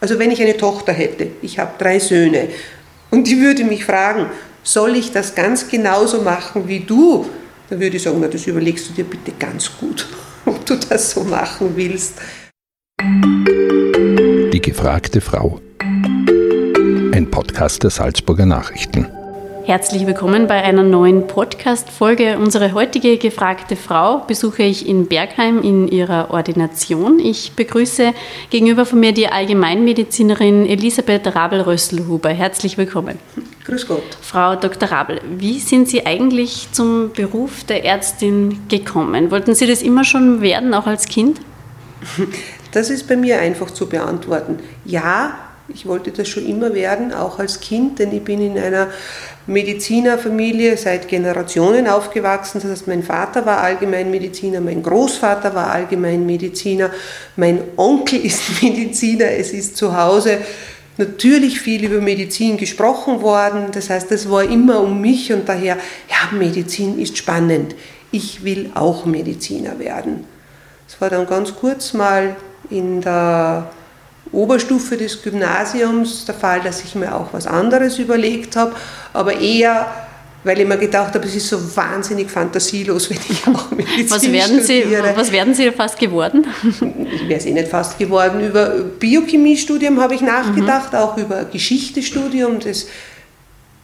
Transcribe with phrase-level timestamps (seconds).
[0.00, 2.48] Also wenn ich eine Tochter hätte, ich habe drei Söhne,
[3.10, 4.26] und die würde mich fragen,
[4.62, 7.26] soll ich das ganz genauso machen wie du?
[7.68, 10.06] Dann würde ich sagen, na, das überlegst du dir bitte ganz gut,
[10.46, 12.14] ob du das so machen willst.
[14.52, 15.60] Die gefragte Frau.
[15.80, 19.06] Ein Podcast der Salzburger Nachrichten.
[19.64, 22.38] Herzlich willkommen bei einer neuen Podcast-Folge.
[22.38, 27.18] Unsere heutige gefragte Frau besuche ich in Bergheim in ihrer Ordination.
[27.18, 28.12] Ich begrüße
[28.48, 32.30] gegenüber von mir die Allgemeinmedizinerin Elisabeth Rabel-Rösselhuber.
[32.30, 33.18] Herzlich willkommen.
[33.64, 34.02] Grüß Gott.
[34.22, 34.90] Frau Dr.
[34.90, 39.30] Rabel, wie sind Sie eigentlich zum Beruf der Ärztin gekommen?
[39.30, 41.40] Wollten Sie das immer schon werden, auch als Kind?
[42.72, 44.60] Das ist bei mir einfach zu beantworten.
[44.84, 45.34] Ja,
[45.74, 48.88] ich wollte das schon immer werden, auch als Kind, denn ich bin in einer
[49.46, 52.60] Medizinerfamilie seit Generationen aufgewachsen.
[52.62, 56.90] Das heißt, mein Vater war Allgemeinmediziner, mein Großvater war Allgemeinmediziner,
[57.36, 59.30] mein Onkel ist Mediziner.
[59.30, 60.38] Es ist zu Hause
[60.96, 63.66] natürlich viel über Medizin gesprochen worden.
[63.72, 65.76] Das heißt, es war immer um mich und daher,
[66.08, 67.74] ja, Medizin ist spannend.
[68.12, 70.24] Ich will auch Mediziner werden.
[70.88, 72.36] Es war dann ganz kurz mal
[72.68, 73.70] in der
[74.32, 78.74] Oberstufe des Gymnasiums der Fall, dass ich mir auch was anderes überlegt habe,
[79.12, 79.86] aber eher,
[80.44, 84.30] weil ich mir gedacht habe, es ist so wahnsinnig fantasielos, wenn ich auch Medizin was
[84.30, 85.08] werden studiere.
[85.08, 86.46] Sie, was werden Sie fast geworden?
[86.62, 86.80] Ich
[87.28, 88.46] wäre es eh nicht fast geworden.
[88.46, 90.98] Über Biochemiestudium habe ich nachgedacht, mhm.
[90.98, 92.86] auch über Geschichtestudium, das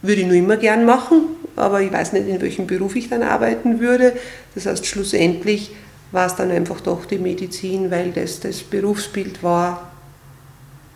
[0.01, 1.23] würde ich nur immer gern machen,
[1.57, 4.13] aber ich weiß nicht, in welchem Beruf ich dann arbeiten würde.
[4.55, 5.71] Das heißt, schlussendlich
[6.11, 9.86] war es dann einfach doch die Medizin, weil das das Berufsbild war,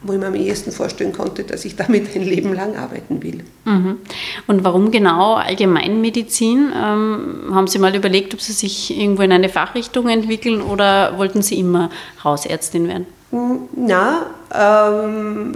[0.03, 3.43] wo ich mir am ehesten vorstellen konnte, dass ich damit ein Leben lang arbeiten will.
[3.65, 3.99] Mhm.
[4.47, 6.71] Und warum genau Allgemeinmedizin?
[6.75, 11.43] Ähm, haben Sie mal überlegt, ob Sie sich irgendwo in eine Fachrichtung entwickeln oder wollten
[11.43, 11.91] Sie immer
[12.23, 13.05] Hausärztin werden?
[13.29, 15.53] Hm, na, ähm,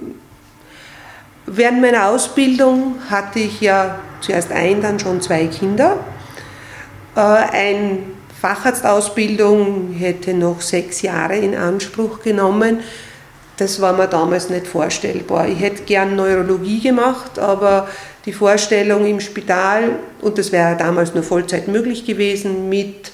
[1.47, 5.97] während meiner Ausbildung hatte ich ja zuerst ein, dann schon zwei Kinder.
[7.15, 7.97] Äh, eine
[8.39, 12.81] Facharztausbildung hätte noch sechs Jahre in Anspruch genommen
[13.57, 15.47] das war mir damals nicht vorstellbar.
[15.47, 17.87] Ich hätte gern Neurologie gemacht, aber
[18.25, 23.11] die Vorstellung im Spital, und das wäre damals nur Vollzeit möglich gewesen, mit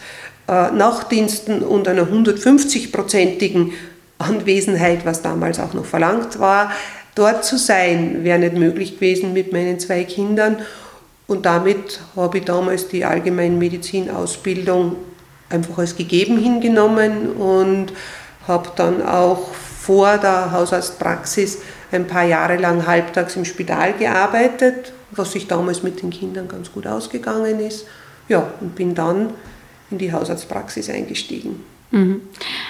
[0.48, 3.74] äh, Nachtdiensten und einer 150-prozentigen
[4.18, 6.72] Anwesenheit, was damals auch noch verlangt war,
[7.16, 10.58] dort zu sein, wäre nicht möglich gewesen mit meinen zwei Kindern.
[11.28, 14.96] Und damit habe ich damals die Allgemeinmedizinausbildung
[15.50, 17.94] einfach als gegeben hingenommen und
[18.48, 21.60] habe dann auch vor der Hausarztpraxis
[21.92, 26.72] ein paar Jahre lang halbtags im Spital gearbeitet, was sich damals mit den Kindern ganz
[26.72, 27.88] gut ausgegangen ist.
[28.28, 29.34] Ja, und bin dann
[29.90, 31.64] in die Hausarztpraxis eingestiegen.
[31.92, 32.22] Mhm.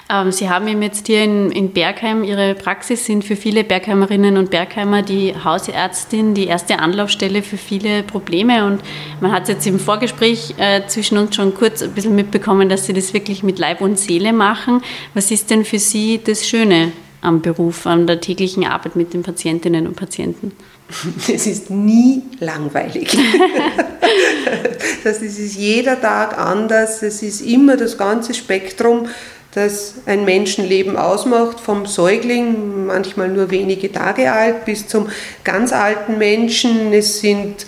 [0.09, 4.35] Ähm, Sie haben eben jetzt hier in, in, Bergheim, Ihre Praxis sind für viele Bergheimerinnen
[4.37, 8.65] und Bergheimer die Hausärztin, die erste Anlaufstelle für viele Probleme.
[8.65, 8.81] Und
[9.19, 12.87] man hat es jetzt im Vorgespräch äh, zwischen uns schon kurz ein bisschen mitbekommen, dass
[12.87, 14.81] Sie das wirklich mit Leib und Seele machen.
[15.13, 19.21] Was ist denn für Sie das Schöne am Beruf, an der täglichen Arbeit mit den
[19.21, 20.51] Patientinnen und Patienten?
[21.33, 23.17] Es ist nie langweilig.
[25.03, 27.01] das ist jeder Tag anders.
[27.03, 29.07] Es ist immer das ganze Spektrum,
[29.53, 35.09] das ein Menschenleben ausmacht, vom Säugling, manchmal nur wenige Tage alt, bis zum
[35.43, 36.93] ganz alten Menschen.
[36.93, 37.65] Es sind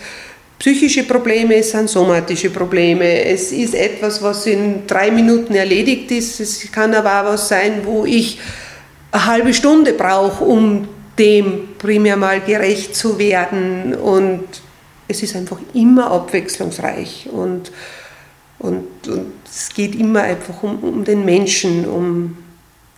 [0.60, 3.26] psychische Probleme, es sind somatische Probleme.
[3.26, 6.40] Es ist etwas, was in drei Minuten erledigt ist.
[6.40, 8.40] Es kann aber auch was sein, wo ich
[9.12, 10.88] eine halbe Stunde brauche, um
[11.18, 13.96] dem primär mal gerecht zu werden.
[13.96, 14.44] Und
[15.08, 17.72] es ist einfach immer abwechslungsreich und,
[18.60, 22.38] und, und es geht immer einfach um, um den Menschen, um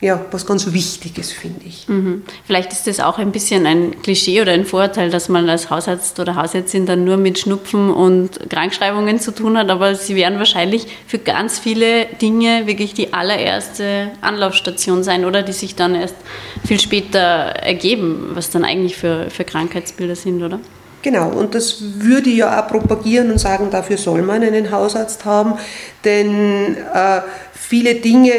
[0.05, 1.87] ja, was ganz Wichtiges, finde ich.
[1.87, 2.21] Mhm.
[2.45, 6.19] Vielleicht ist das auch ein bisschen ein Klischee oder ein Vorurteil, dass man als Hausarzt
[6.19, 10.85] oder Hausärztin dann nur mit Schnupfen und Krankschreibungen zu tun hat, aber sie werden wahrscheinlich
[11.07, 16.15] für ganz viele Dinge wirklich die allererste Anlaufstation sein oder die sich dann erst
[16.63, 20.59] viel später ergeben, was dann eigentlich für, für Krankheitsbilder sind, oder?
[21.01, 25.25] Genau, und das würde ich ja auch propagieren und sagen, dafür soll man einen Hausarzt
[25.25, 25.55] haben,
[26.03, 27.21] denn äh,
[27.53, 28.33] viele Dinge,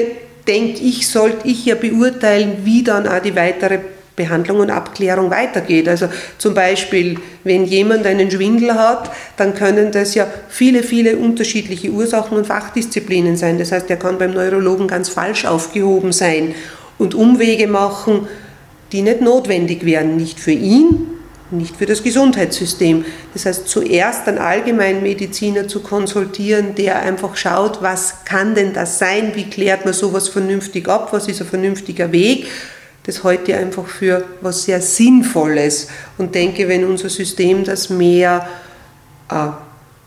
[0.47, 3.79] denke ich, sollte ich ja beurteilen, wie dann auch die weitere
[4.17, 5.89] Behandlung und Abklärung weitergeht.
[5.89, 6.09] Also
[6.39, 12.39] zum Beispiel, wenn jemand einen Schwindel hat, dann können das ja viele, viele unterschiedliche Ursachen
[12.39, 13.59] und Fachdisziplinen sein.
[13.59, 16.55] Das heißt, er kann beim Neurologen ganz falsch aufgehoben sein
[16.99, 18.27] und Umwege machen,
[18.93, 21.16] die nicht notwendig wären, nicht für ihn,
[21.57, 23.05] nicht für das Gesundheitssystem.
[23.33, 29.33] Das heißt, zuerst einen Allgemeinmediziner zu konsultieren, der einfach schaut, was kann denn das sein,
[29.35, 32.47] wie klärt man sowas vernünftig ab, was ist ein vernünftiger Weg.
[33.05, 35.87] das heute einfach für was sehr Sinnvolles
[36.19, 38.49] und denke, wenn unser System das mehr
[39.31, 39.49] äh,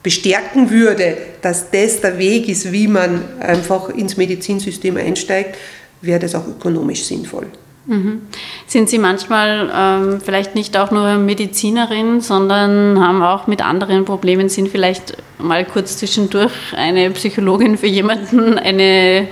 [0.04, 5.58] bestärken würde, dass das der Weg ist, wie man einfach ins Medizinsystem einsteigt,
[6.02, 7.48] wäre das auch ökonomisch sinnvoll.
[7.86, 8.22] Mhm.
[8.70, 14.48] Sind Sie manchmal ähm, vielleicht nicht auch nur Medizinerin, sondern haben auch mit anderen Problemen,
[14.48, 19.28] sind vielleicht mal kurz zwischendurch eine Psychologin für jemanden, eine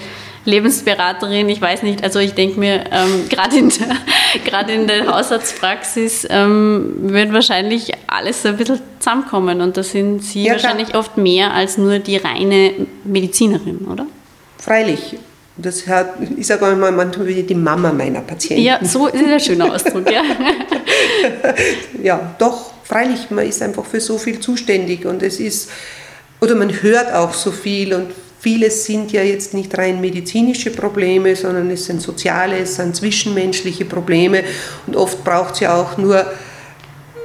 [0.46, 6.26] Lebensberaterin, ich weiß nicht, also ich denke mir, ähm, gerade in, der, in der Hausarztpraxis
[6.32, 11.02] ähm, wird wahrscheinlich alles so ein bisschen zusammenkommen und da sind Sie ja, wahrscheinlich klar.
[11.02, 14.08] oft mehr als nur die reine Medizinerin, oder?
[14.58, 15.18] Freilich.
[15.58, 18.64] Das hat, ich sage mal manchmal die Mama meiner Patienten.
[18.64, 20.22] Ja, so ist ein schöner Ausdruck, ja.
[22.04, 25.70] ja, doch, freilich, man ist einfach für so viel zuständig und es ist,
[26.42, 31.36] oder man hört auch so viel und Vieles sind ja jetzt nicht rein medizinische Probleme,
[31.36, 34.44] sondern es sind soziale, es sind zwischenmenschliche Probleme
[34.86, 36.24] und oft braucht es ja auch nur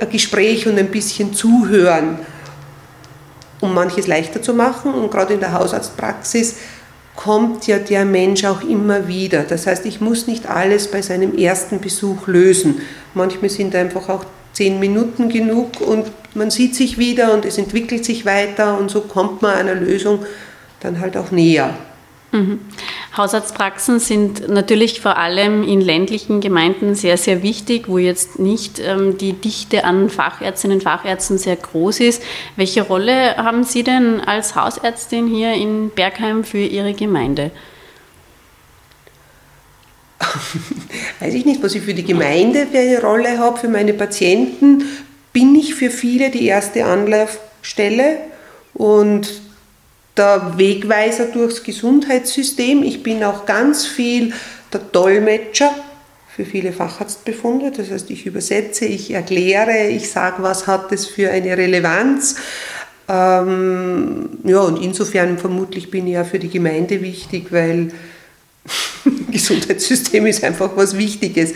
[0.00, 2.18] ein Gespräch und ein bisschen Zuhören,
[3.60, 4.94] um manches leichter zu machen.
[4.94, 6.56] Und gerade in der Hausarztpraxis
[7.16, 9.42] kommt ja der Mensch auch immer wieder.
[9.42, 12.80] Das heißt, ich muss nicht alles bei seinem ersten Besuch lösen.
[13.14, 18.04] Manchmal sind einfach auch zehn Minuten genug und man sieht sich wieder und es entwickelt
[18.04, 20.20] sich weiter und so kommt man einer Lösung
[20.80, 21.74] dann halt auch näher.
[22.32, 22.60] Mhm.
[23.14, 29.18] Hausarztpraxen sind natürlich vor allem in ländlichen Gemeinden sehr, sehr wichtig, wo jetzt nicht ähm,
[29.18, 32.22] die Dichte an Fachärztinnen und Fachärzten sehr groß ist.
[32.56, 37.50] Welche Rolle haben Sie denn als Hausärztin hier in Bergheim für Ihre Gemeinde?
[41.20, 43.58] Weiß ich nicht, was ich für die Gemeinde für eine Rolle habe.
[43.58, 44.84] Für meine Patienten
[45.34, 48.16] bin ich für viele die erste Anlaufstelle
[48.72, 49.51] und
[50.16, 52.82] der Wegweiser durchs Gesundheitssystem.
[52.82, 54.32] Ich bin auch ganz viel
[54.72, 55.74] der Dolmetscher
[56.34, 57.72] für viele Facharztbefunde.
[57.72, 62.36] Das heißt, ich übersetze, ich erkläre, ich sage, was hat es für eine Relevanz.
[63.08, 67.92] Ähm, ja, und insofern vermutlich bin ich ja für die Gemeinde wichtig, weil
[69.30, 71.54] Gesundheitssystem ist einfach was Wichtiges.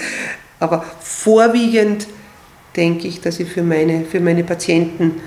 [0.61, 2.07] Aber vorwiegend
[2.77, 5.21] denke ich, dass ich für meine, für meine Patienten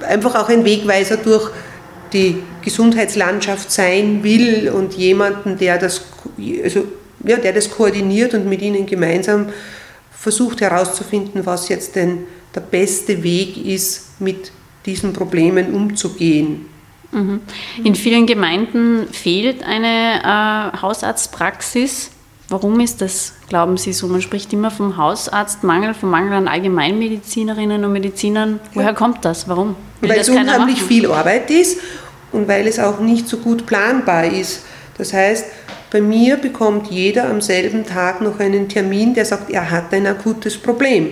[0.00, 1.50] einfach auch ein Wegweiser durch
[2.12, 6.02] die Gesundheitslandschaft sein will und jemanden, der das,
[6.62, 6.84] also,
[7.24, 9.46] ja, der das koordiniert und mit ihnen gemeinsam
[10.10, 12.24] versucht herauszufinden, was jetzt denn
[12.54, 14.52] der beste Weg ist, mit
[14.86, 16.66] diesen Problemen umzugehen.
[17.10, 17.40] Mhm.
[17.84, 22.11] In vielen Gemeinden fehlt eine äh, Hausarztpraxis.
[22.52, 24.08] Warum ist das, glauben Sie so?
[24.08, 28.60] Man spricht immer vom Hausarztmangel, vom Mangel an Allgemeinmedizinerinnen und Medizinern.
[28.74, 28.92] Woher ja.
[28.92, 29.48] kommt das?
[29.48, 29.74] Warum?
[30.02, 30.86] Will weil es unheimlich machen?
[30.86, 31.78] viel Arbeit ist
[32.30, 34.64] und weil es auch nicht so gut planbar ist.
[34.98, 35.46] Das heißt,
[35.90, 40.06] bei mir bekommt jeder am selben Tag noch einen Termin, der sagt, er hat ein
[40.06, 41.08] akutes Problem.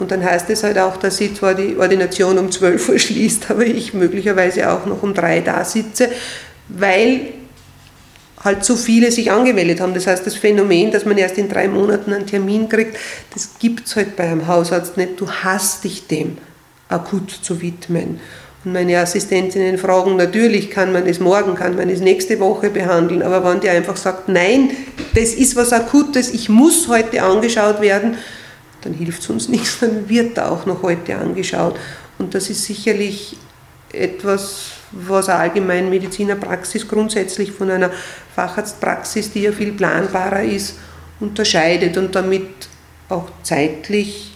[0.00, 3.46] Und dann heißt es halt auch, dass sie zwar die Ordination um 12 Uhr schließt,
[3.50, 6.10] aber ich möglicherweise auch noch um drei da sitze,
[6.68, 7.40] weil
[8.44, 9.94] halt so viele sich angemeldet haben.
[9.94, 12.96] Das heißt, das Phänomen, dass man erst in drei Monaten einen Termin kriegt,
[13.34, 15.20] das gibt es halt bei einem Hausarzt nicht.
[15.20, 16.38] Du hast dich dem
[16.88, 18.20] akut zu widmen.
[18.64, 23.22] Und meine Assistentinnen fragen, natürlich kann man es morgen, kann man es nächste Woche behandeln,
[23.22, 24.70] aber wenn die einfach sagt, nein,
[25.14, 28.16] das ist was Akutes, ich muss heute angeschaut werden,
[28.82, 31.76] dann hilft es uns nichts, dann wird da auch noch heute angeschaut.
[32.18, 33.36] Und das ist sicherlich
[33.92, 37.90] etwas, was eine Allgemeinmedizinerpraxis grundsätzlich von einer
[38.34, 40.76] Facharztpraxis, die ja viel planbarer ist,
[41.20, 42.48] unterscheidet und damit
[43.08, 44.32] auch zeitlich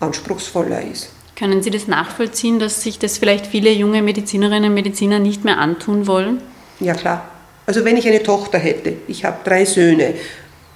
[0.00, 1.10] anspruchsvoller ist.
[1.36, 5.58] Können Sie das nachvollziehen, dass sich das vielleicht viele junge Medizinerinnen und Mediziner nicht mehr
[5.58, 6.40] antun wollen?
[6.78, 7.28] Ja klar.
[7.66, 10.14] Also wenn ich eine Tochter hätte, ich habe drei Söhne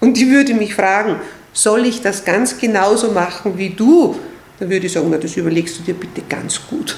[0.00, 1.16] und die würde mich fragen,
[1.52, 4.16] soll ich das ganz genauso machen wie du?
[4.58, 6.96] Dann würde ich sagen, na, das überlegst du dir bitte ganz gut,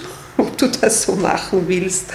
[0.61, 2.07] du das so machen willst.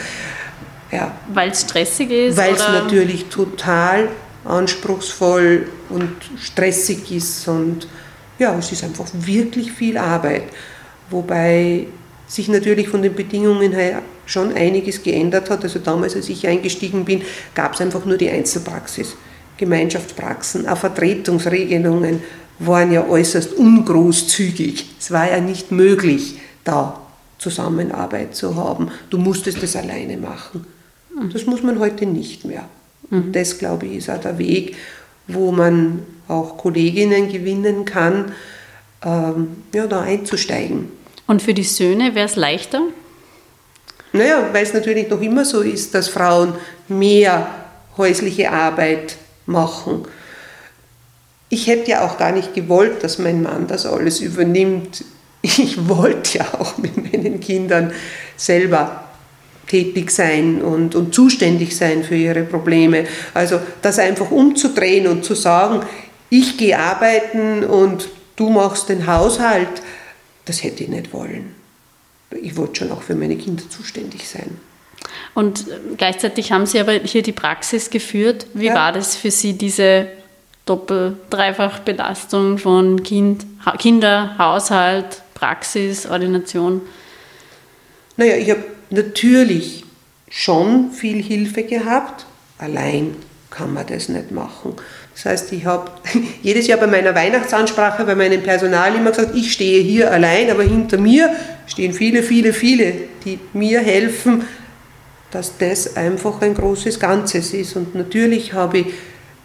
[0.91, 1.11] Ja.
[1.33, 2.37] Weil es stressig ist?
[2.37, 4.09] Weil es natürlich total
[4.45, 7.87] anspruchsvoll und stressig ist und
[8.37, 10.43] ja, es ist einfach wirklich viel Arbeit
[11.09, 11.87] wobei
[12.27, 15.63] sich natürlich von den Bedingungen her schon einiges geändert hat.
[15.63, 17.21] Also damals, als ich eingestiegen bin,
[17.53, 19.15] gab es einfach nur die Einzelpraxis.
[19.57, 22.21] Gemeinschaftspraxen, auch Vertretungsregelungen
[22.59, 24.95] waren ja äußerst ungroßzügig.
[24.99, 26.99] Es war ja nicht möglich, da
[27.45, 28.91] Zusammenarbeit zu haben.
[29.11, 30.65] Du musstest es alleine machen.
[31.31, 32.67] Das muss man heute nicht mehr.
[33.11, 34.75] Und das, glaube ich, ist auch der Weg,
[35.27, 38.31] wo man auch Kolleginnen gewinnen kann,
[39.03, 40.89] ähm, ja, da einzusteigen.
[41.27, 42.81] Und für die Söhne wäre es leichter?
[44.11, 46.53] Naja, weil es natürlich noch immer so ist, dass Frauen
[46.87, 47.47] mehr
[47.95, 50.05] häusliche Arbeit machen.
[51.49, 55.05] ich hätte ja auch gar nicht gewollt, dass mein Mann das alles übernimmt.
[55.45, 57.93] Ich wollte ja auch mit meinen Kindern
[58.35, 59.03] selber
[59.67, 63.05] tätig sein und, und zuständig sein für ihre Probleme.
[63.33, 65.85] Also das einfach umzudrehen und zu sagen,
[66.29, 69.69] ich gehe arbeiten und du machst den Haushalt,
[70.45, 71.55] das hätte ich nicht wollen.
[72.41, 74.57] Ich wollte schon auch für meine Kinder zuständig sein.
[75.33, 75.65] Und
[75.97, 78.47] gleichzeitig haben Sie aber hier die Praxis geführt.
[78.53, 78.75] Wie ja.
[78.75, 80.07] war das für Sie, diese
[80.65, 83.45] Doppel-, Dreifach-Belastung von kind,
[83.77, 86.81] Kinder, Haushalt, Praxis, Ordination?
[88.17, 89.83] Naja, ich habe natürlich
[90.29, 92.25] schon viel Hilfe gehabt.
[92.57, 93.15] Allein
[93.51, 94.73] kann man das nicht machen.
[95.13, 95.91] Das heißt, ich habe
[96.41, 100.63] jedes Jahr bei meiner Weihnachtsansprache bei meinem Personal immer gesagt, ich stehe hier allein, aber
[100.63, 101.29] hinter mir
[101.67, 104.43] stehen viele, viele, viele, die mir helfen,
[105.31, 107.75] dass das einfach ein großes Ganzes ist.
[107.75, 108.87] Und natürlich habe ich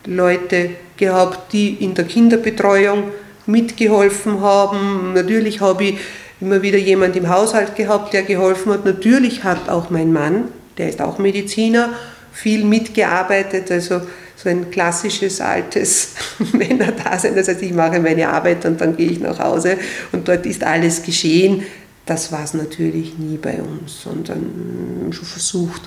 [0.06, 3.10] Leute gehabt, die in der Kinderbetreuung
[3.50, 5.14] mitgeholfen haben.
[5.14, 5.98] Natürlich habe ich
[6.40, 8.84] immer wieder jemand im Haushalt gehabt, der geholfen hat.
[8.84, 11.90] Natürlich hat auch mein Mann, der ist auch Mediziner,
[12.32, 13.70] viel mitgearbeitet.
[13.70, 14.02] Also
[14.42, 16.14] so ein klassisches altes
[16.52, 17.34] Männerdasein.
[17.34, 19.76] Das heißt, ich mache meine Arbeit und dann gehe ich nach Hause
[20.12, 21.64] und dort ist alles geschehen.
[22.06, 25.82] Das war es natürlich nie bei uns, sondern schon versucht,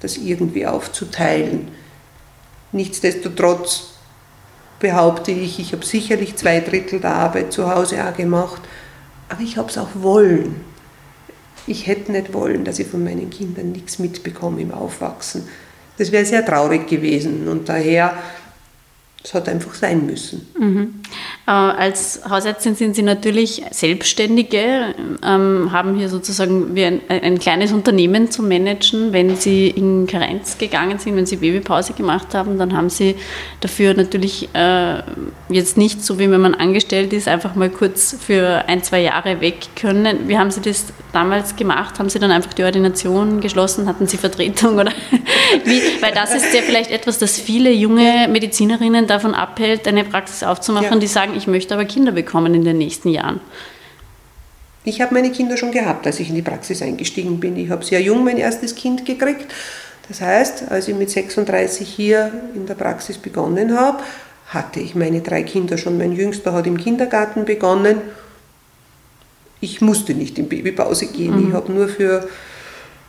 [0.00, 1.68] das irgendwie aufzuteilen.
[2.72, 3.93] Nichtsdestotrotz
[4.80, 8.62] behaupte ich, ich habe sicherlich zwei Drittel der Arbeit zu Hause auch gemacht,
[9.28, 10.56] aber ich habe es auch wollen.
[11.66, 15.48] Ich hätte nicht wollen, dass ich von meinen Kindern nichts mitbekomme im Aufwachsen.
[15.96, 18.14] Das wäre sehr traurig gewesen und daher
[19.22, 20.46] es hat einfach sein müssen.
[20.58, 21.02] Mhm.
[21.46, 27.72] Äh, als Hausärztin sind Sie natürlich Selbstständige, ähm, haben hier sozusagen wie ein, ein, kleines
[27.72, 29.12] Unternehmen zu managen.
[29.12, 33.16] Wenn Sie in Karenz gegangen sind, wenn Sie Babypause gemacht haben, dann haben Sie
[33.60, 35.02] dafür natürlich äh,
[35.50, 39.42] jetzt nicht so, wie wenn man angestellt ist, einfach mal kurz für ein, zwei Jahre
[39.42, 40.28] weg können.
[40.28, 41.98] Wie haben Sie das damals gemacht?
[41.98, 43.86] Haben Sie dann einfach die Ordination geschlossen?
[43.86, 44.78] Hatten Sie Vertretung?
[44.78, 44.92] Oder
[45.64, 45.80] wie?
[46.00, 50.92] Weil das ist ja vielleicht etwas, das viele junge Medizinerinnen davon abhält, eine Praxis aufzumachen,
[50.92, 50.98] ja.
[51.04, 53.40] Die sagen, ich möchte aber Kinder bekommen in den nächsten Jahren.
[54.84, 57.56] Ich habe meine Kinder schon gehabt, als ich in die Praxis eingestiegen bin.
[57.56, 59.46] Ich habe sehr jung mein erstes Kind gekriegt.
[60.08, 64.02] Das heißt, als ich mit 36 hier in der Praxis begonnen habe,
[64.48, 65.96] hatte ich meine drei Kinder schon.
[65.98, 68.02] Mein Jüngster hat im Kindergarten begonnen.
[69.60, 71.40] Ich musste nicht in Babypause gehen.
[71.40, 71.48] Mhm.
[71.48, 72.28] Ich habe nur für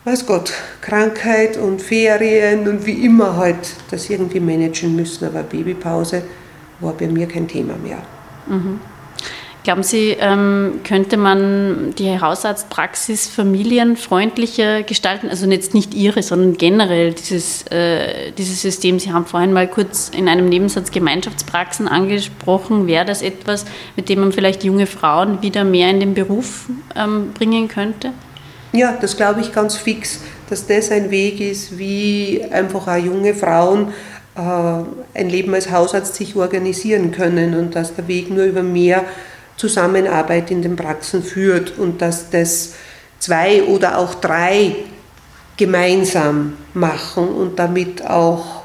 [0.05, 5.25] weiß Gott, Krankheit und Ferien und wie immer halt das irgendwie managen müssen.
[5.25, 6.23] Aber Babypause
[6.79, 7.99] war bei mir kein Thema mehr.
[8.47, 8.79] Mhm.
[9.65, 15.27] Glauben Sie, ähm, könnte man die Hausarztpraxis familienfreundlicher gestalten?
[15.27, 18.99] Also jetzt nicht Ihre, sondern generell dieses, äh, dieses System.
[18.99, 22.85] Sie haben vorhin mal kurz in einem Nebensatz Gemeinschaftspraxen angesprochen.
[22.85, 23.65] Wäre das etwas,
[23.95, 28.11] mit dem man vielleicht junge Frauen wieder mehr in den Beruf ähm, bringen könnte?
[28.71, 33.33] Ja, das glaube ich ganz fix, dass das ein Weg ist, wie einfach auch junge
[33.33, 33.93] Frauen
[34.35, 39.05] ein Leben als Hausarzt sich organisieren können und dass der Weg nur über mehr
[39.55, 42.73] Zusammenarbeit in den Praxen führt und dass das
[43.19, 44.75] zwei oder auch drei
[45.57, 48.63] gemeinsam machen und damit auch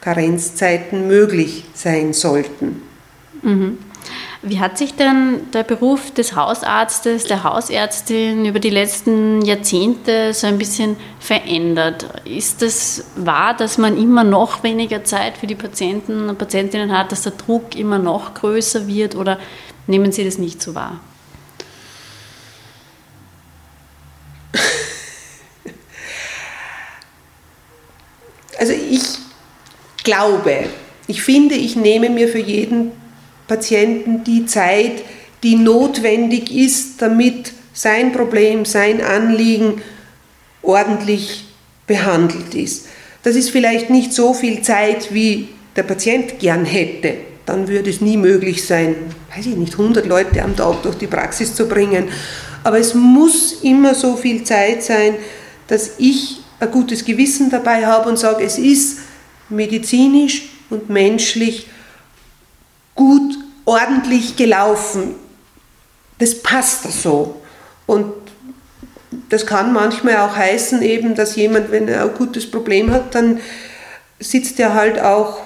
[0.00, 2.82] Karenzzeiten möglich sein sollten.
[3.42, 3.78] Mhm.
[4.42, 10.46] Wie hat sich denn der Beruf des Hausarztes, der Hausärztin über die letzten Jahrzehnte so
[10.46, 12.06] ein bisschen verändert?
[12.24, 17.12] Ist es wahr, dass man immer noch weniger Zeit für die Patienten und Patientinnen hat,
[17.12, 19.38] dass der Druck immer noch größer wird oder
[19.86, 21.00] nehmen Sie das nicht so wahr?
[28.58, 29.02] Also ich
[30.02, 30.64] glaube,
[31.06, 32.92] ich finde, ich nehme mir für jeden
[33.50, 35.02] Patienten die Zeit,
[35.42, 39.82] die notwendig ist, damit sein Problem, sein Anliegen
[40.62, 41.46] ordentlich
[41.88, 42.86] behandelt ist.
[43.24, 47.14] Das ist vielleicht nicht so viel Zeit, wie der Patient gern hätte.
[47.44, 48.94] Dann würde es nie möglich sein,
[49.34, 52.08] weiß ich nicht, 100 Leute am Tag durch die Praxis zu bringen.
[52.62, 55.16] Aber es muss immer so viel Zeit sein,
[55.66, 59.00] dass ich ein gutes Gewissen dabei habe und sage, es ist
[59.48, 61.66] medizinisch und menschlich
[62.94, 63.39] gut,
[63.70, 65.14] ordentlich gelaufen.
[66.18, 67.40] Das passt so.
[67.86, 68.12] Und
[69.28, 73.38] das kann manchmal auch heißen, eben, dass jemand, wenn er ein gutes Problem hat, dann
[74.18, 75.38] sitzt er halt auch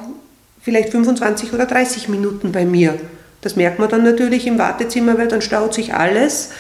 [0.63, 2.99] vielleicht 25 oder 30 Minuten bei mir.
[3.43, 6.51] Das merkt man dann natürlich im Wartezimmer, weil dann staut sich alles.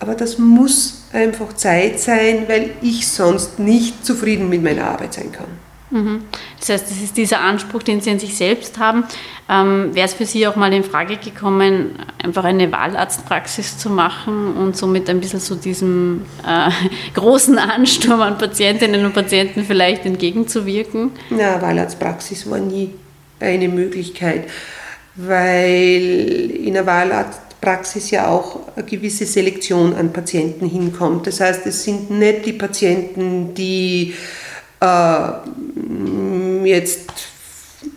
[0.00, 5.30] Aber das muss einfach Zeit sein, weil ich sonst nicht zufrieden mit meiner Arbeit sein
[5.30, 5.65] kann.
[5.90, 6.22] Mhm.
[6.58, 9.04] Das heißt, das ist dieser Anspruch, den Sie an sich selbst haben.
[9.48, 14.56] Ähm, Wäre es für Sie auch mal in Frage gekommen, einfach eine Wahlarztpraxis zu machen
[14.56, 16.70] und somit ein bisschen so diesem äh,
[17.14, 21.12] großen Ansturm an Patientinnen und Patienten vielleicht entgegenzuwirken?
[21.30, 22.92] Na, Wahlarztpraxis war nie
[23.38, 24.48] eine Möglichkeit,
[25.14, 31.28] weil in der Wahlarztpraxis ja auch eine gewisse Selektion an Patienten hinkommt.
[31.28, 34.14] Das heißt, es sind nicht die Patienten, die
[34.80, 37.10] äh, jetzt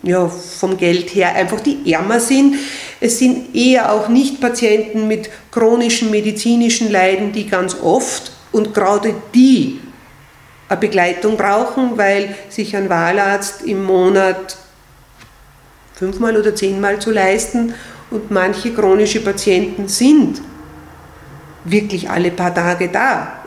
[0.03, 2.55] ja, vom Geld her einfach die ärmer sind.
[2.99, 9.15] Es sind eher auch nicht Patienten mit chronischen medizinischen Leiden, die ganz oft und gerade
[9.33, 9.79] die
[10.67, 14.57] eine Begleitung brauchen, weil sich ein Wahlarzt im Monat
[15.95, 17.73] fünfmal oder zehnmal zu leisten
[18.11, 20.41] und manche chronische Patienten sind
[21.65, 23.38] wirklich alle paar Tage da.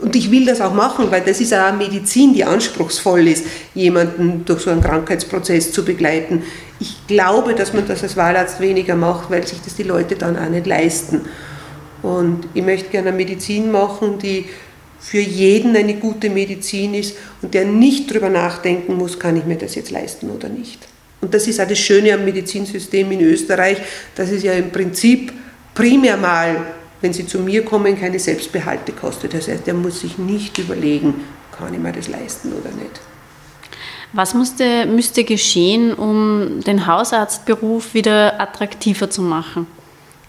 [0.00, 4.44] Und ich will das auch machen, weil das ist eine Medizin, die anspruchsvoll ist, jemanden
[4.46, 6.42] durch so einen Krankheitsprozess zu begleiten.
[6.78, 10.38] Ich glaube, dass man das als Wahlarzt weniger macht, weil sich das die Leute dann
[10.38, 11.22] auch nicht leisten.
[12.02, 14.46] Und ich möchte gerne eine Medizin machen, die
[15.00, 19.56] für jeden eine gute Medizin ist und der nicht darüber nachdenken muss, kann ich mir
[19.56, 20.86] das jetzt leisten oder nicht.
[21.20, 23.78] Und das ist auch das Schöne am Medizinsystem in Österreich,
[24.14, 25.32] dass es ja im Prinzip
[25.74, 26.56] primär mal
[27.00, 29.34] wenn sie zu mir kommen, keine Selbstbehalte kostet.
[29.34, 33.00] Das heißt, er muss sich nicht überlegen, kann ich mir das leisten oder nicht.
[34.12, 39.66] Was musste, müsste geschehen, um den Hausarztberuf wieder attraktiver zu machen?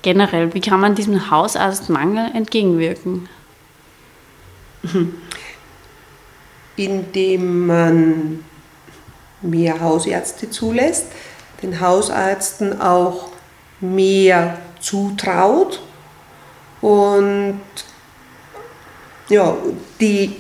[0.04, 3.28] Generell, wie kann man diesem Hausarztmangel entgegenwirken?
[6.75, 8.44] Indem man
[9.42, 11.08] mehr Hausärzte zulässt,
[11.62, 13.30] den Hausärzten auch
[13.80, 15.82] mehr zutraut
[16.82, 17.62] und
[19.30, 19.56] ja,
[20.00, 20.36] die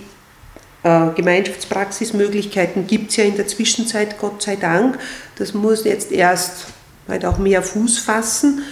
[0.83, 4.97] äh, Gemeinschaftspraxismöglichkeiten gibt es ja in der Zwischenzeit, Gott sei Dank.
[5.37, 6.67] Das muss jetzt erst
[7.07, 8.63] halt auch mehr Fuß fassen.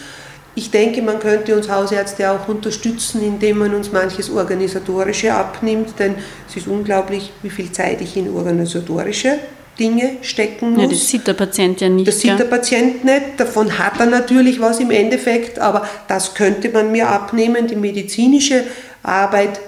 [0.56, 6.16] Ich denke, man könnte uns Hausärzte auch unterstützen, indem man uns manches Organisatorische abnimmt, denn
[6.50, 9.40] es ist unglaublich, wie viel Zeit ich in organisatorische
[9.80, 10.82] Dinge stecken muss.
[10.82, 12.08] Ja, das sieht der Patient ja nicht.
[12.08, 16.70] Das sieht der Patient nicht, davon hat er natürlich was im Endeffekt, aber das könnte
[16.70, 17.68] man mir abnehmen.
[17.68, 18.64] Die medizinische
[19.04, 19.60] Arbeit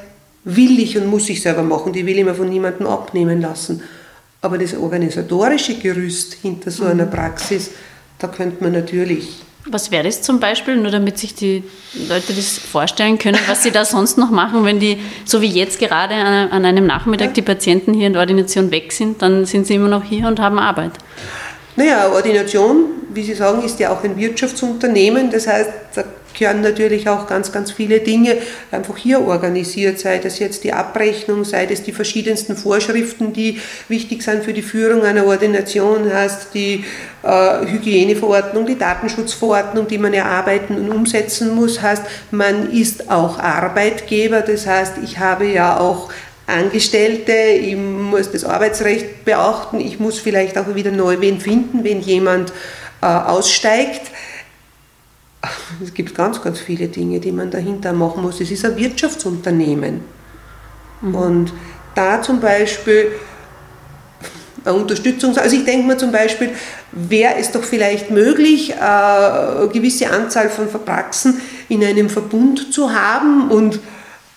[0.43, 3.81] will ich und muss ich selber machen, die will ich mir von niemandem abnehmen lassen.
[4.41, 7.11] Aber das organisatorische Gerüst hinter so einer mhm.
[7.11, 7.71] Praxis,
[8.17, 11.63] da könnte man natürlich was wäre das zum Beispiel, nur damit sich die
[12.09, 15.79] Leute das vorstellen können, was sie da sonst noch machen, wenn die, so wie jetzt
[15.79, 19.75] gerade an, einem Nachmittag, die Patienten hier in der Ordination weg sind, dann sind sie
[19.75, 20.91] immer noch hier und haben Arbeit.
[21.75, 25.31] Naja, Ordination, wie Sie sagen, ist ja auch ein Wirtschaftsunternehmen.
[25.31, 26.03] Das heißt, da
[26.37, 28.37] gehören natürlich auch ganz, ganz viele Dinge
[28.71, 34.23] einfach hier organisiert, sei das jetzt die Abrechnung, sei das die verschiedensten Vorschriften, die wichtig
[34.23, 36.85] sind für die Führung einer Ordination, heißt die
[37.23, 44.41] äh, Hygieneverordnung, die Datenschutzverordnung, die man erarbeiten und umsetzen muss, heißt, man ist auch Arbeitgeber,
[44.41, 46.09] das heißt, ich habe ja auch
[46.47, 52.01] Angestellte, ich muss das Arbeitsrecht beachten, ich muss vielleicht auch wieder neu wen finden, wenn
[52.01, 52.51] jemand
[53.01, 54.01] äh, aussteigt.
[55.83, 58.39] Es gibt ganz, ganz viele Dinge, die man dahinter machen muss.
[58.39, 60.01] Es ist ein Wirtschaftsunternehmen.
[61.01, 61.15] Mhm.
[61.15, 61.53] Und
[61.95, 63.11] da zum Beispiel
[64.63, 66.51] eine Unterstützung, also ich denke mir zum Beispiel,
[66.91, 73.49] wäre es doch vielleicht möglich, eine gewisse Anzahl von Praxen in einem Verbund zu haben
[73.49, 73.79] und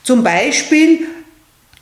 [0.02, 1.00] zum Beispiel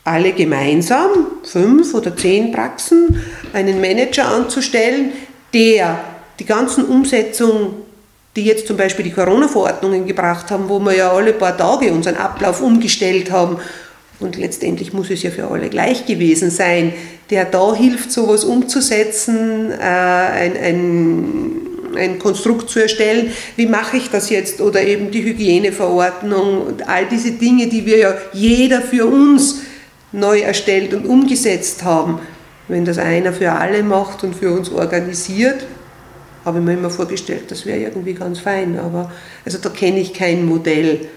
[0.03, 1.09] alle gemeinsam,
[1.43, 5.13] fünf oder zehn Praxen, einen Manager anzustellen,
[5.53, 5.99] der
[6.39, 7.82] die ganzen Umsetzungen
[8.35, 12.15] die jetzt zum Beispiel die Corona-Verordnungen gebracht haben, wo wir ja alle paar Tage unseren
[12.15, 13.57] Ablauf umgestellt haben.
[14.19, 16.93] Und letztendlich muss es ja für alle gleich gewesen sein,
[17.29, 21.51] der da hilft, sowas umzusetzen, äh, ein, ein,
[21.95, 23.31] ein Konstrukt zu erstellen.
[23.55, 24.61] Wie mache ich das jetzt?
[24.61, 29.61] Oder eben die Hygieneverordnung und all diese Dinge, die wir ja jeder für uns
[30.11, 32.19] neu erstellt und umgesetzt haben.
[32.67, 35.65] Wenn das einer für alle macht und für uns organisiert,
[36.45, 38.77] habe ich mir immer vorgestellt, das wäre irgendwie ganz fein.
[38.79, 39.11] Aber
[39.45, 41.07] also da kenne ich kein Modell,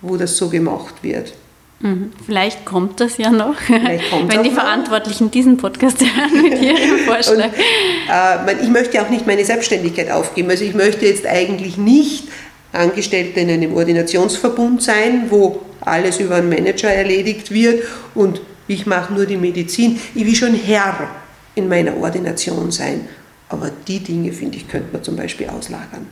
[0.00, 1.34] wo das so gemacht wird.
[1.80, 2.12] Mhm.
[2.24, 7.50] Vielleicht kommt das ja noch, wenn die Verantwortlichen diesen Podcast hören mit ihrem Vorschlag.
[7.50, 10.50] Und, äh, ich möchte auch nicht meine Selbstständigkeit aufgeben.
[10.50, 12.28] Also ich möchte jetzt eigentlich nicht
[12.72, 19.12] Angestellte in einem Ordinationsverbund sein, wo alles über einen Manager erledigt wird und ich mache
[19.12, 20.00] nur die Medizin.
[20.14, 21.08] Ich will schon Herr
[21.54, 23.06] in meiner Ordination sein
[23.54, 26.06] aber die Dinge, finde ich, könnte man zum Beispiel auslagern.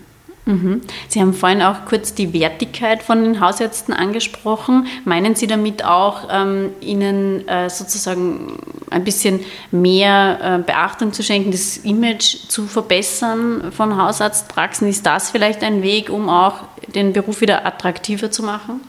[0.45, 0.81] Mhm.
[1.09, 4.87] Sie haben vorhin auch kurz die Wertigkeit von den Hausärzten angesprochen.
[5.05, 8.59] Meinen Sie damit auch, ähm, ihnen äh, sozusagen
[8.91, 14.89] ein bisschen mehr äh, Beachtung zu schenken, das Image zu verbessern von Hausarztpraxen?
[14.89, 18.81] Ist das vielleicht ein Weg, um auch den Beruf wieder attraktiver zu machen?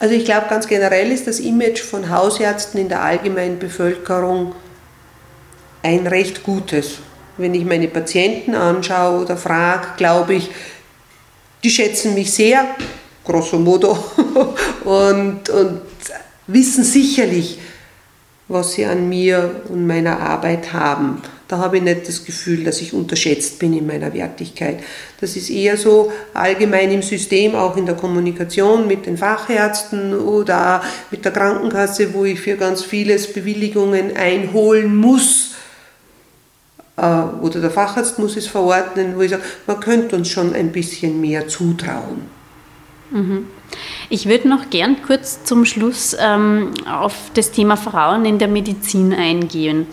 [0.00, 4.52] Also ich glaube, ganz generell ist das Image von Hausärzten in der allgemeinen Bevölkerung
[5.84, 6.98] ein recht gutes.
[7.36, 10.50] Wenn ich meine Patienten anschaue oder frage, glaube ich,
[11.62, 12.66] die schätzen mich sehr,
[13.24, 13.96] grosso modo,
[14.84, 15.80] und, und
[16.46, 17.58] wissen sicherlich,
[18.48, 21.22] was sie an mir und meiner Arbeit haben.
[21.48, 24.78] Da habe ich nicht das Gefühl, dass ich unterschätzt bin in meiner Wertigkeit.
[25.20, 30.82] Das ist eher so allgemein im System, auch in der Kommunikation mit den Fachärzten oder
[31.10, 35.53] mit der Krankenkasse, wo ich für ganz vieles Bewilligungen einholen muss
[36.96, 41.20] oder der Facharzt muss es verordnen, wo ich sage, man könnte uns schon ein bisschen
[41.20, 42.22] mehr zutrauen.
[43.10, 43.46] Mhm.
[44.10, 49.12] Ich würde noch gern kurz zum Schluss ähm, auf das Thema Frauen in der Medizin
[49.12, 49.86] eingehen.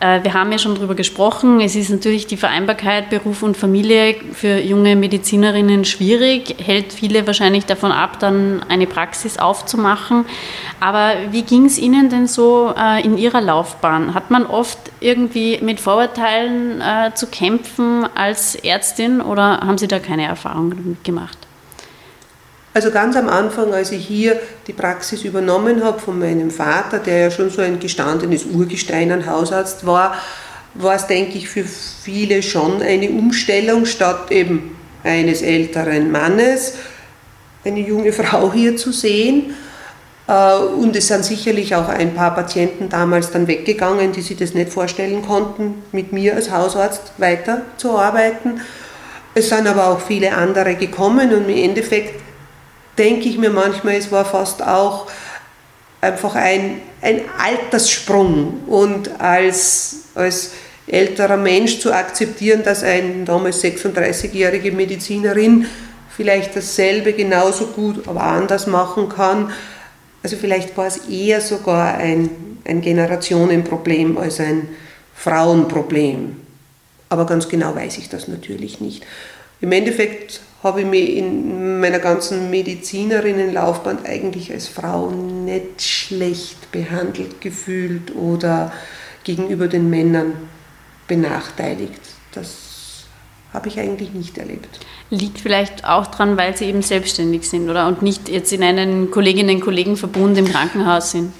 [0.00, 1.60] Äh, wir haben ja schon darüber gesprochen.
[1.60, 7.66] Es ist natürlich die Vereinbarkeit Beruf und Familie für junge Medizinerinnen schwierig, hält viele wahrscheinlich
[7.66, 10.24] davon ab, dann eine Praxis aufzumachen.
[10.80, 14.14] Aber wie ging es Ihnen denn so äh, in Ihrer Laufbahn?
[14.14, 19.98] Hat man oft irgendwie mit Vorurteilen äh, zu kämpfen als Ärztin oder haben Sie da
[19.98, 21.37] keine Erfahrung gemacht?
[22.78, 24.38] Also ganz am Anfang, als ich hier
[24.68, 29.26] die Praxis übernommen habe von meinem Vater, der ja schon so ein gestandenes Urgestein an
[29.26, 30.14] Hausarzt war,
[30.74, 36.74] war es, denke ich, für viele schon eine Umstellung, statt eben eines älteren Mannes
[37.64, 39.56] eine junge Frau hier zu sehen.
[40.28, 44.54] Äh, und es sind sicherlich auch ein paar Patienten damals dann weggegangen, die sich das
[44.54, 48.60] nicht vorstellen konnten, mit mir als Hausarzt weiterzuarbeiten.
[49.34, 52.27] Es sind aber auch viele andere gekommen und im Endeffekt
[52.98, 55.06] denke ich mir manchmal, es war fast auch
[56.00, 60.52] einfach ein, ein Alterssprung und als, als
[60.86, 65.66] älterer Mensch zu akzeptieren, dass eine damals 36-jährige Medizinerin
[66.16, 69.52] vielleicht dasselbe genauso gut, aber anders machen kann.
[70.22, 72.30] Also vielleicht war es eher sogar ein,
[72.64, 74.68] ein Generationenproblem als ein
[75.14, 76.36] Frauenproblem.
[77.08, 79.04] Aber ganz genau weiß ich das natürlich nicht.
[79.60, 87.40] Im Endeffekt habe ich mich in meiner ganzen Medizinerinnenlaufbahn eigentlich als Frau nicht schlecht behandelt
[87.40, 88.72] gefühlt oder
[89.22, 90.32] gegenüber den Männern
[91.06, 92.00] benachteiligt.
[92.32, 93.06] Das
[93.52, 94.80] habe ich eigentlich nicht erlebt.
[95.10, 99.10] Liegt vielleicht auch daran, weil sie eben selbstständig sind oder und nicht jetzt in einem
[99.10, 101.32] Kolleginnen- und Kollegenverbund im Krankenhaus sind.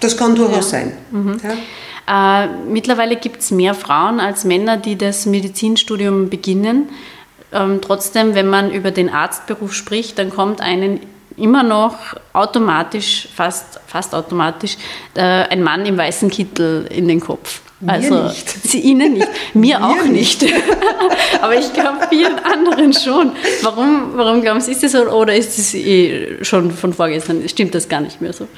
[0.00, 0.78] Das kann durchaus ja.
[0.80, 0.92] sein.
[1.10, 1.40] Mhm.
[1.44, 2.44] Ja.
[2.44, 6.88] Äh, mittlerweile gibt es mehr Frauen als Männer, die das Medizinstudium beginnen.
[7.52, 11.00] Ähm, trotzdem, wenn man über den Arztberuf spricht, dann kommt einen
[11.36, 11.96] immer noch
[12.32, 14.76] automatisch, fast, fast automatisch,
[15.14, 17.60] äh, ein Mann im weißen Kittel in den Kopf.
[17.80, 18.48] Mir also nicht.
[18.62, 20.44] Sie, Ihnen nicht, mir, mir auch nicht.
[21.40, 23.32] Aber ich glaube vielen anderen schon.
[23.62, 27.48] Warum, warum glauben Sie, ist das so oder ist es eh schon von vorgestern?
[27.48, 28.48] Stimmt das gar nicht mehr so?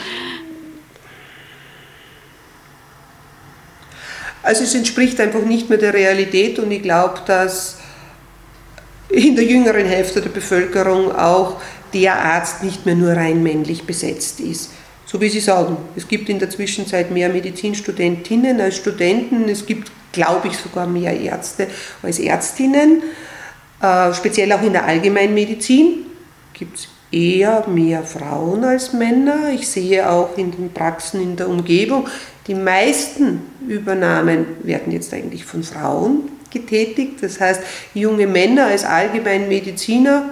[4.43, 7.79] Also es entspricht einfach nicht mehr der Realität und ich glaube, dass
[9.13, 11.61] in der jüngeren Hälfte der Bevölkerung auch
[11.93, 14.71] der Arzt nicht mehr nur rein männlich besetzt ist.
[15.05, 19.93] So wie Sie sagen, es gibt in der Zwischenzeit mehr Medizinstudentinnen als Studenten, es gibt,
[20.13, 21.67] glaube ich, sogar mehr Ärzte
[22.03, 23.03] als Ärztinnen,
[23.83, 26.07] äh, speziell auch in der Allgemeinmedizin
[26.55, 29.51] gibt es eher mehr Frauen als Männer.
[29.55, 32.09] Ich sehe auch in den Praxen in der Umgebung,
[32.47, 37.23] die meisten Übernahmen werden jetzt eigentlich von Frauen getätigt.
[37.23, 37.63] Das heißt,
[37.95, 40.31] junge Männer als Allgemeinmediziner,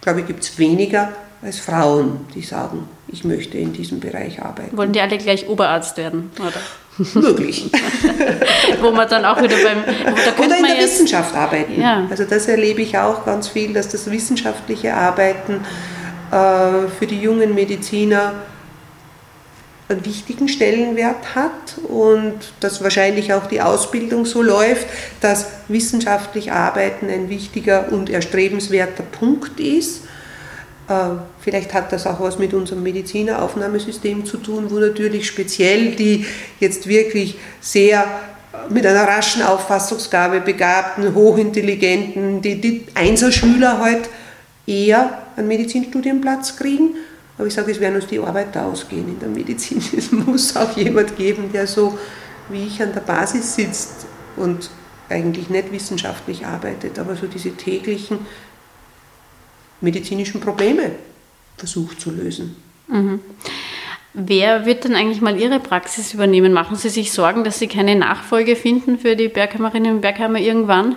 [0.00, 4.76] glaube ich, gibt es weniger als Frauen, die sagen, ich möchte in diesem Bereich arbeiten.
[4.76, 6.60] Wollen die alle gleich Oberarzt werden, oder?
[7.20, 7.70] Möglich.
[8.80, 9.84] Wo man dann auch wieder beim...
[10.44, 11.80] oder in der Wissenschaft arbeiten.
[11.80, 12.06] Ja.
[12.10, 15.60] Also das erlebe ich auch ganz viel, dass das wissenschaftliche Arbeiten
[16.30, 18.34] äh, für die jungen Mediziner
[19.88, 24.86] einen wichtigen Stellenwert hat und dass wahrscheinlich auch die Ausbildung so läuft,
[25.20, 30.02] dass wissenschaftlich Arbeiten ein wichtiger und erstrebenswerter Punkt ist.
[30.88, 36.26] Äh, vielleicht hat das auch was mit unserem Medizineraufnahmesystem zu tun, wo natürlich speziell die
[36.58, 38.04] jetzt wirklich sehr
[38.70, 44.08] mit einer raschen Auffassungsgabe begabten, hochintelligenten, die, die Einzelschüler halt
[44.66, 46.96] eher einen Medizinstudienplatz kriegen
[47.38, 49.82] aber ich sage, es werden uns die Arbeiter ausgehen in der Medizin.
[49.96, 51.98] Es muss auch jemand geben, der so
[52.48, 54.70] wie ich an der Basis sitzt und
[55.08, 58.18] eigentlich nicht wissenschaftlich arbeitet, aber so diese täglichen
[59.80, 60.92] medizinischen Probleme
[61.56, 62.56] versucht zu lösen.
[62.88, 63.20] Mhm.
[64.14, 66.52] Wer wird denn eigentlich mal Ihre Praxis übernehmen?
[66.52, 70.96] Machen Sie sich Sorgen, dass Sie keine Nachfolge finden für die Bergheimerinnen und Bergheimer irgendwann?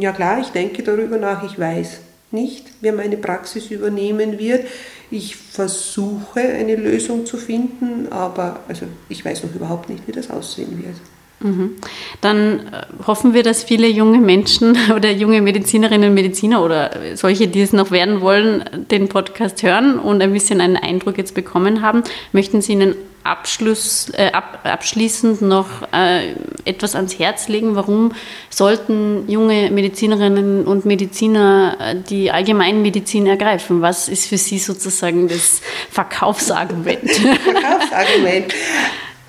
[0.00, 1.44] Ja klar, ich denke darüber nach.
[1.44, 2.00] Ich weiß
[2.36, 4.66] nicht, wer meine Praxis übernehmen wird.
[5.10, 10.30] Ich versuche eine Lösung zu finden, aber also ich weiß noch überhaupt nicht, wie das
[10.30, 10.96] aussehen wird.
[11.40, 11.76] Mhm.
[12.20, 12.62] Dann äh,
[13.06, 17.72] hoffen wir, dass viele junge Menschen oder junge Medizinerinnen und Mediziner oder solche, die es
[17.72, 22.02] noch werden wollen, den Podcast hören und ein bisschen einen Eindruck jetzt bekommen haben.
[22.32, 22.94] Möchten Sie Ihnen
[23.26, 27.74] Abschluss, äh, ab, abschließend noch äh, etwas ans Herz legen?
[27.74, 28.12] Warum
[28.50, 33.82] sollten junge Medizinerinnen und Mediziner äh, die Allgemeinmedizin ergreifen?
[33.82, 37.10] Was ist für Sie sozusagen das Verkaufsargument?
[37.10, 38.54] Verkaufsargument.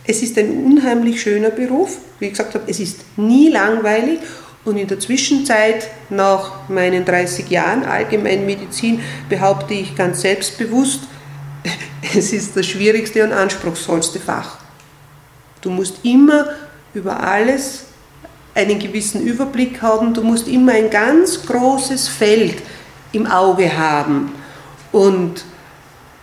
[0.09, 1.97] Es ist ein unheimlich schöner Beruf.
[2.19, 4.19] Wie ich gesagt habe, es ist nie langweilig.
[4.63, 11.01] Und in der Zwischenzeit, nach meinen 30 Jahren Allgemeinmedizin, behaupte ich ganz selbstbewusst,
[12.17, 14.59] es ist das schwierigste und anspruchsvollste Fach.
[15.61, 16.47] Du musst immer
[16.93, 17.85] über alles
[18.55, 22.55] einen gewissen Überblick haben, du musst immer ein ganz großes Feld
[23.11, 24.31] im Auge haben.
[24.91, 25.43] Und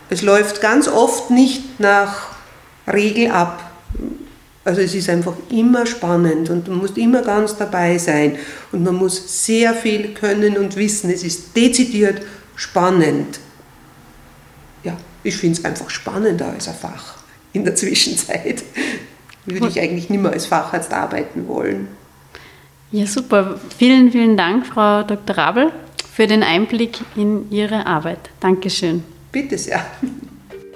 [0.08, 2.28] es läuft ganz oft nicht nach
[2.86, 3.73] Regel ab.
[4.64, 8.38] Also es ist einfach immer spannend und du musst immer ganz dabei sein
[8.72, 11.10] und man muss sehr viel können und wissen.
[11.10, 12.22] Es ist dezidiert
[12.56, 13.40] spannend.
[14.82, 17.16] Ja, ich finde es einfach spannender als ein Fach
[17.52, 18.62] in der Zwischenzeit.
[19.44, 21.88] Würde ich eigentlich nicht mehr als Facharzt arbeiten wollen.
[22.90, 23.60] Ja, super.
[23.76, 25.36] Vielen, vielen Dank, Frau Dr.
[25.36, 25.72] Rabel,
[26.14, 28.30] für den Einblick in Ihre Arbeit.
[28.40, 29.04] Dankeschön.
[29.30, 29.84] Bitte sehr.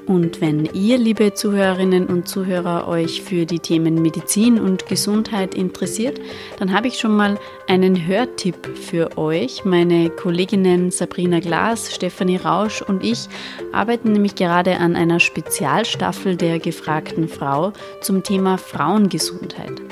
[0.09, 6.18] Und wenn ihr, liebe Zuhörerinnen und Zuhörer, euch für die Themen Medizin und Gesundheit interessiert,
[6.59, 9.66] dann habe ich schon mal einen Hörtipp für euch.
[9.66, 13.29] Meine Kolleginnen Sabrina Glas, Stefanie Rausch und ich
[13.73, 19.83] arbeiten nämlich gerade an einer Spezialstaffel der gefragten Frau zum Thema Frauengesundheit.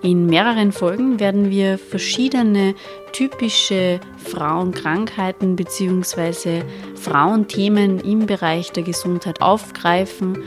[0.00, 2.74] In mehreren Folgen werden wir verschiedene
[3.12, 6.62] typische Frauenkrankheiten bzw.
[7.06, 10.42] Frauenthemen im Bereich der Gesundheit aufgreifen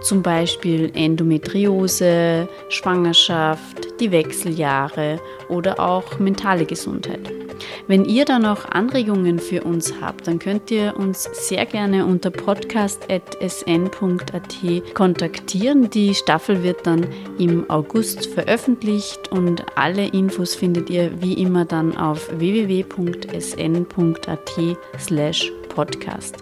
[0.00, 7.47] zum Beispiel Endometriose, Schwangerschaft, die Wechseljahre oder auch mentale Gesundheit.
[7.86, 12.30] Wenn ihr da noch Anregungen für uns habt, dann könnt ihr uns sehr gerne unter
[12.30, 15.90] podcast.sn.at kontaktieren.
[15.90, 17.06] Die Staffel wird dann
[17.38, 24.52] im August veröffentlicht und alle Infos findet ihr wie immer dann auf www.sn.at
[24.98, 26.36] slash podcast.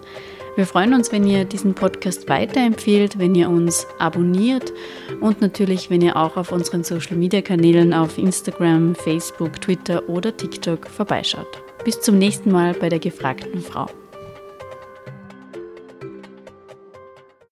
[0.57, 4.73] Wir freuen uns, wenn ihr diesen Podcast weiterempfehlt, wenn ihr uns abonniert
[5.21, 11.61] und natürlich, wenn ihr auch auf unseren Social-Media-Kanälen auf Instagram, Facebook, Twitter oder TikTok vorbeischaut.
[11.85, 13.87] Bis zum nächsten Mal bei der gefragten Frau.